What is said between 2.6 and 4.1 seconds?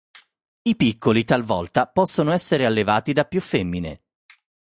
allevati da più femmine.